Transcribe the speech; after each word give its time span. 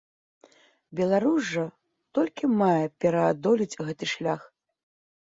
Беларусь 0.99 1.43
жа 1.51 1.65
толькі 2.17 2.49
мае 2.61 2.85
пераадолець 3.05 3.79
гэты 3.91 4.09
шлях. 4.13 4.41